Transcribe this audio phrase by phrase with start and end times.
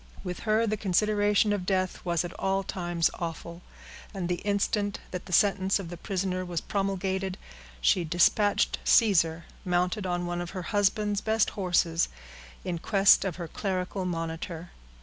[0.23, 3.61] With her, the consideration of death was at all times awful,
[4.15, 7.37] and the instant that the sentence of the prisoner was promulgated,
[7.81, 12.09] she dispatched Caesar, mounted on one of her husband's best horses,
[12.65, 14.71] in quest of her clerical monitor.